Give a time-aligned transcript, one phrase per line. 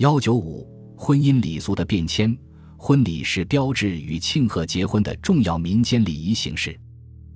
[0.00, 2.34] 幺九五婚姻礼俗的变迁，
[2.78, 6.74] 婚礼是标志与庆贺结婚的重要民间礼仪形式。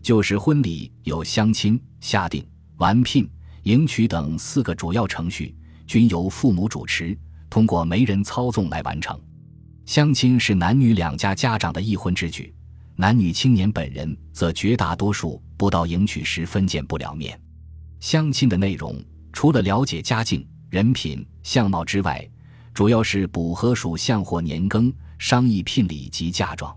[0.00, 2.42] 旧时婚礼有相亲、下定、
[2.78, 3.28] 完聘、
[3.64, 5.54] 迎娶等四个主要程序，
[5.86, 7.14] 均由父母主持，
[7.50, 9.20] 通过媒人操纵来完成。
[9.84, 12.54] 相亲是男女两家家长的议婚之举，
[12.96, 17.38] 男女青年本人则绝大多数不到迎娶时分见不了面。
[18.00, 18.98] 相亲的内容
[19.34, 22.26] 除了了解家境、人品、相貌之外，
[22.74, 26.76] 主要是补合属相或年庚，商议聘礼及嫁妆。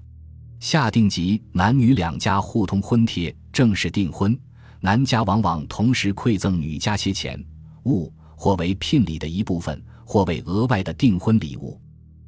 [0.59, 4.39] 下定即男女两家互通婚帖，正式订婚。
[4.79, 7.43] 男家往往同时馈赠女家些钱
[7.85, 11.81] 物，或为聘礼的一部分，或为额外的订婚礼物。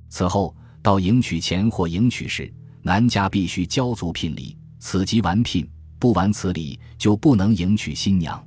[0.10, 2.52] 此后到迎娶前或迎娶时，
[2.82, 5.70] 男家必须交足聘礼，此即完聘。
[6.00, 8.44] 不完此礼，就不能迎娶新娘。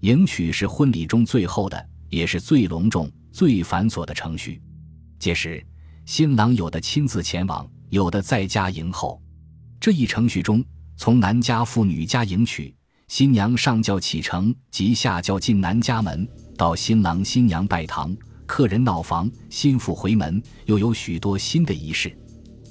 [0.00, 3.10] 迎娶是婚礼中最后的，也是最隆重。
[3.34, 4.62] 最繁琐的程序，
[5.18, 5.60] 届时
[6.06, 9.20] 新郎有的亲自前往，有的在家迎候。
[9.80, 10.64] 这一程序中，
[10.96, 12.72] 从男家赴女家迎娶，
[13.08, 22.16] 新娘上轿启程及下轿进男家门，到新郎新娘拜堂，客人闹房，新妇回门，又有许多新的仪式。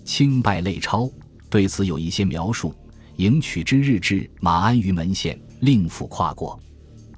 [0.06, 1.12] 清拜类钞
[1.50, 2.74] 对此有一些描述：
[3.18, 6.58] 迎娶之日至，马鞍于门县，令府跨过，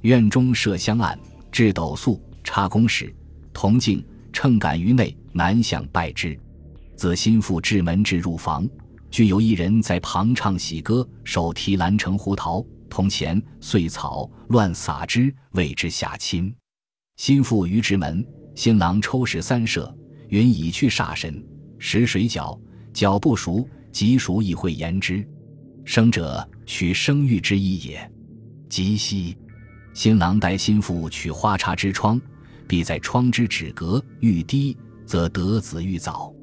[0.01, 1.19] 院中设香案，
[1.51, 3.15] 置斗素，插公时。
[3.55, 6.37] 铜镜秤杆于内，南向拜之。
[6.97, 8.67] 自心腹至门至入房，
[9.09, 16.53] 均有一人在旁唱喜歌，手提兰城胡桃、铜钱、碎草，乱撒之，谓之下亲。
[17.15, 21.41] 心腹于直门，新郎抽石三射，云已去煞神。
[21.79, 22.59] 食水饺，
[22.93, 25.25] 饺不熟，即熟亦会言之。
[25.85, 28.11] 生者取生育之意也。
[28.67, 29.37] 及夕，
[29.93, 32.19] 新郎带新妇取花插之窗。
[32.67, 36.33] 必在窗之纸格愈低，则得子欲早。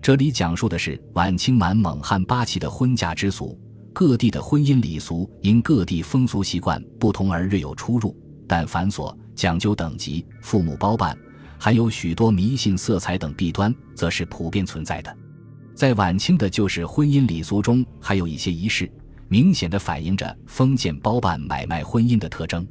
[0.00, 3.58] 这里讲述的是晚清满蒙汉八旗的婚嫁之俗。
[3.92, 8.14] 各地的婚姻礼俗因各地风俗习惯不同而略有出入，
[8.46, 11.16] 但繁琐讲究等级，父母包办，
[11.58, 15.16] 还有许多迷信色彩等弊端，则是普遍存在的。
[15.74, 18.90] 在晚清的旧式婚姻礼俗中，还有一些仪式，
[19.28, 22.66] 明显的反映着封建包办买卖婚姻的特征，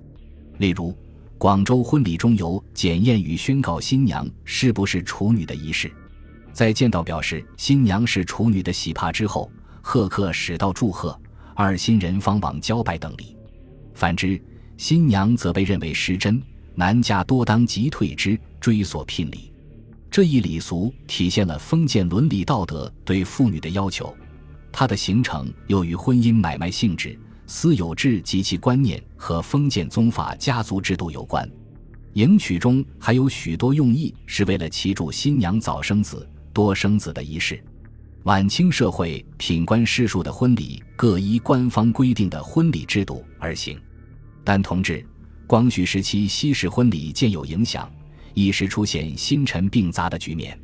[0.58, 0.96] 例如。
[1.44, 5.92] 广州婚礼中有检验与宣告新娘是不是处女的仪式，
[6.54, 9.52] 在见到表示新娘是处女的喜帕之后，
[9.82, 11.20] 贺客使到祝贺，
[11.54, 13.36] 二新人方往交拜等礼。
[13.94, 14.42] 反之，
[14.78, 16.42] 新娘则被认为失真，
[16.76, 19.52] 男家多当即退之，追索聘礼。
[20.10, 24.16] 这一礼俗体现了封建伦理道德对妇女的要求，
[24.72, 27.20] 它的形成又与婚姻买卖性质。
[27.46, 31.50] 私有制及其观念和封建宗法家族制度有关，
[32.14, 37.64] 迎娶中还有许多用意是为了祈祝新娘早生子、多生子的仪式。
[38.24, 43.78] 晚清社会品官士庶的婚礼各依官方规定的婚礼制度而行，
[44.46, 45.06] 但同治、
[45.46, 47.92] 光绪时期西式婚礼渐有影响，
[48.34, 50.58] 一时出现新陈并杂的局面。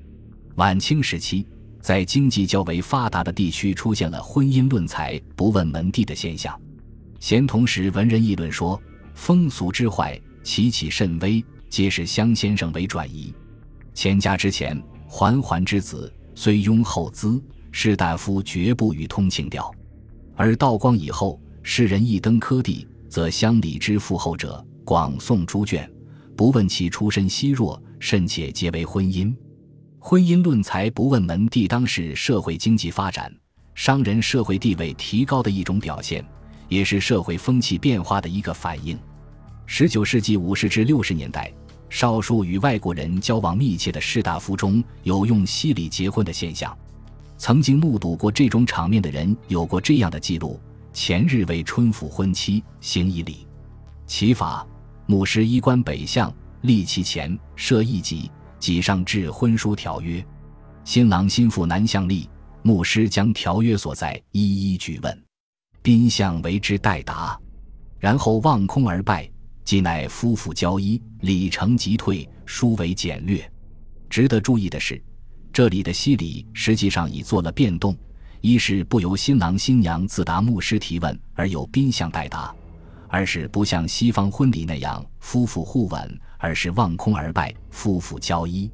[0.55, 1.45] 晚清时期，
[1.81, 6.57] 在经济较为发达的地区出现了婚姻论财不问门第的现象。
[7.19, 8.81] 闲同时，文人议论说
[9.13, 13.33] ：“风俗之坏，其起甚微，皆是乡先生为转移。
[13.93, 19.69] 钱家之前，环环之子虽拥厚资，士大夫绝不与通情调；
[20.35, 25.89] 而道光以后，世人一登科第，则乡里之富厚者广送猪圈，
[26.37, 29.35] 不问其出身稀弱，甚且结为婚姻。
[29.99, 33.29] 婚姻论财，不问门第，当是社会经济发展、
[33.75, 36.25] 商人社会地位提高的一种表现。”
[36.69, 38.97] 也是社会风气变化的一个反应。
[39.65, 41.51] 十九世纪五十至六十年代，
[41.89, 46.75] 少数与外国人交往密切的士大夫中有用西礼结婚的现象。
[47.37, 50.59] 曾经目睹过这种场面的人有过这样的记录：
[50.93, 53.47] 前日为春府婚期，行一礼，
[54.05, 54.65] 其法，
[55.05, 60.23] 牧师衣冠北向，立其前，设一己，己上至婚书条约。
[60.83, 62.27] 新郎新妇南向立，
[62.63, 65.28] 牧师将条约所在一一举问。
[65.81, 67.39] 宾相为之代答，
[67.99, 69.29] 然后望空而拜，
[69.63, 73.49] 即乃夫妇交衣，礼成即退，殊为简略。
[74.09, 75.01] 值得注意的是，
[75.53, 77.97] 这里的西礼实际上已做了变动：
[78.41, 82.53] 一是不由新郎新娘自答牧师提问，而有宾相代答；
[83.07, 88.69] 二是不像西方婚礼那样夫妇互吻，而是望空而拜，夫妇交衣。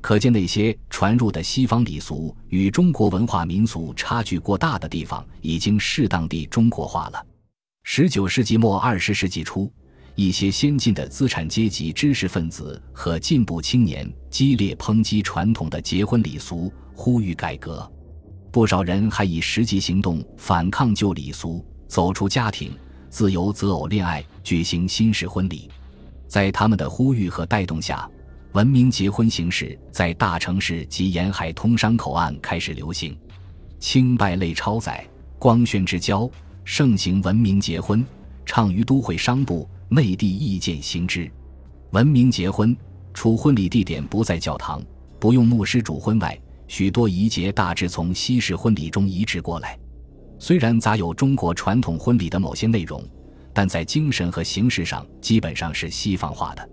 [0.00, 7.26] 可见那些传入的西方礼俗与中国文化民俗差距过大的地方，已经适当地中国化了。
[7.82, 9.72] 十九世纪末二十世纪初，
[10.14, 17.90] 一些先进的资产阶级知识分子和进步青年激烈抨击传统的结婚礼俗，呼吁改革。
[18.52, 22.72] 不少人还以实际行动反抗旧礼俗，走出家庭，
[23.08, 25.70] 自由择偶恋爱，举行新式婚礼。
[26.26, 28.08] 在他们的呼吁和带动下，
[28.52, 33.16] 文明结婚形式在大城市及沿海通商口岸开始流行。
[33.78, 35.06] 清拜类超载，
[35.38, 36.28] 光宣之交
[36.64, 38.04] 盛行文明结婚，
[38.44, 39.68] 畅于都会商部。
[39.92, 41.28] 内地意见行之，
[41.90, 42.76] 文明结婚，
[43.12, 44.80] 除婚礼地点不在教堂，
[45.18, 49.76] 不用牧师主婚外，许多仪节大致从西式婚礼中移植过来。
[50.38, 53.02] 虽然杂有中国传统婚礼的某些内容，
[53.52, 56.68] 但在精神和形式上基本上是西方化的。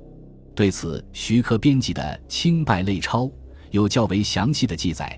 [0.58, 3.26] 对此，徐克编辑的《清拜类钞》
[3.70, 5.16] 有较为详细的记载：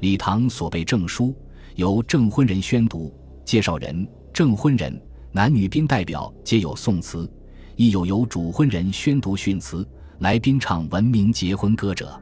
[0.00, 1.36] 礼堂所备证书
[1.74, 3.14] 由证婚人宣读，
[3.44, 4.98] 介绍人、证婚人、
[5.30, 7.30] 男女宾代表皆有宋词。
[7.76, 9.86] 亦有由主婚人宣读训词，
[10.20, 12.18] 来宾唱文明结婚歌者。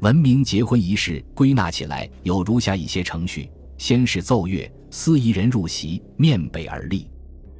[0.00, 7.06] 文明结婚仪式归纳起来有如下一些程序：先是奏乐，司仪人入席，面北而立；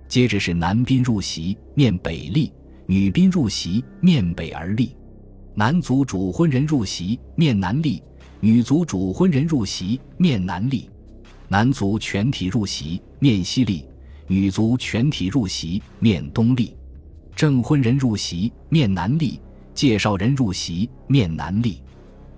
[0.08, 2.50] 接着是男宾入席，面北立；
[2.90, 4.88] 女宾入席，面北而立；
[5.55, 8.00] 男族主婚人入席，面南立；
[8.40, 10.88] 女族主婚人入席，面南立；
[11.49, 13.85] 男族全体入席，面西立；
[14.26, 16.75] 女族全体入席，面东立。
[17.37, 19.38] 证婚人入席，面南立；
[19.75, 21.82] 介绍人入席，面南立；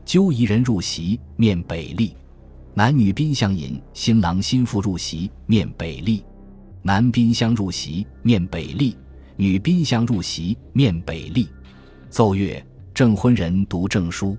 [0.04, 2.10] 纠仪人入席，面北立；
[2.74, 6.20] 男女宾相引，新郎新妇入席，面北立；
[6.82, 8.96] 男宾相入席，面北立；
[9.40, 11.48] 女宾相入席，面北立。
[12.10, 14.36] 奏乐，证婚人读证书，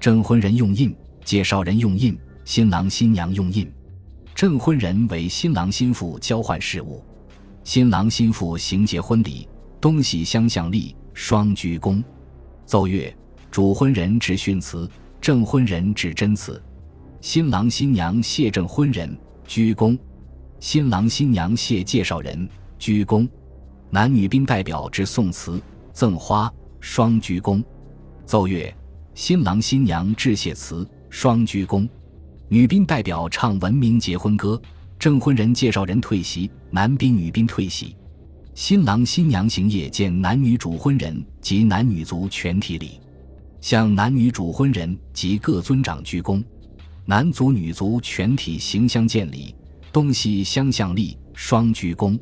[0.00, 0.92] 证婚人用印，
[1.24, 3.72] 介绍人用印，新郎新娘用印。
[4.34, 7.04] 证婚人为新郎新妇交换事物，
[7.62, 9.48] 新郎新妇行结婚礼。
[9.80, 12.02] 东西相向立，双鞠躬，
[12.66, 13.14] 奏乐。
[13.48, 14.90] 主婚人致训词，
[15.20, 16.60] 证婚人致真词。
[17.20, 19.16] 新郎新娘谢证婚人，
[19.46, 19.96] 鞠躬。
[20.58, 23.28] 新郎新娘谢介绍人，鞠躬。
[23.94, 25.60] 男女宾代表致宋词，
[25.92, 26.50] 赠花，
[26.80, 27.62] 双鞠躬。
[28.24, 28.74] 奏乐。
[29.14, 31.86] 新郎新娘致谢词，双鞠躬。
[32.48, 34.58] 女宾代表唱文明结婚歌，
[34.98, 37.94] 证婚人介绍人退席，男宾女宾退席。
[38.54, 42.98] 新郎新娘行谒见男女主婚人及男女族全体礼，
[43.60, 46.42] 向男女主婚人及各尊长鞠躬，
[47.04, 49.54] 男族女族全体行相见礼，
[49.92, 52.18] 东西相向立，双鞠躬。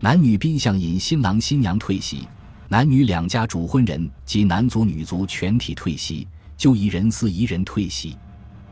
[0.00, 2.28] 男女宾相引新郎新娘退席，
[2.68, 8.14] 男女两家主婚人及男族女族全体退席，就一人司一人退席，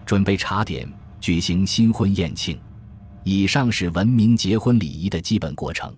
[0.05, 0.87] 准备茶点，
[1.21, 2.59] 举行新婚宴庆。
[3.23, 5.97] 以上是文明结婚礼仪的基本过程。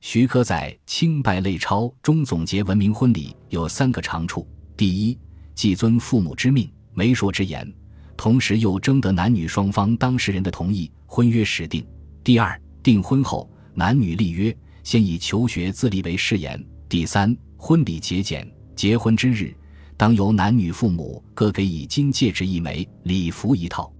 [0.00, 5.18] 徐科在《清拜类钞》中总结文明婚礼有三个长处：第一，
[5.54, 7.70] 既遵父母之命、媒妁之言，
[8.16, 11.82] 同时又征得男女双方当事人的同意，婚约始定；
[12.24, 19.54] 第二，订婚后男女立约，先以求学自立为誓言；第三，婚礼节俭，结婚之日
[19.96, 23.92] 当由男女父母各给以金戒指一枚、礼服一套。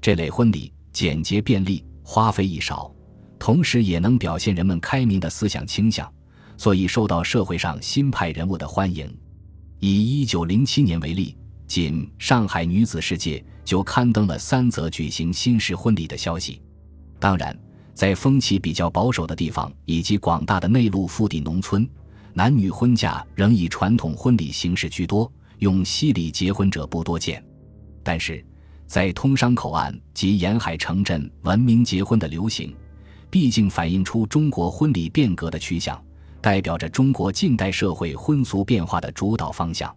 [0.00, 2.94] 这类婚礼简洁便利，花费亦少。
[3.38, 6.10] 同时也能表现人们开明的思想倾向，
[6.56, 9.12] 所以受到社会上新派人物的欢迎。
[9.80, 11.36] 以一九零七年为例，
[11.66, 16.62] 仅《上海女子世界》就刊登了三则举行新式婚礼的消息。
[17.18, 17.58] 当然，
[17.94, 21.88] 在风气比较保守的地方以及广大的内陆腹地农村，
[22.32, 27.42] 男女婚嫁仍以传统婚礼形式居多，用西礼结婚者不多见。
[28.02, 28.44] 但是，
[28.86, 32.74] 在通商口岸及沿海城镇，文明结婚的流行。
[33.30, 36.00] 毕竟反映出中国婚礼变革的趋向，
[36.40, 39.92] 代表着中国近代社会婚俗变化的主导方向。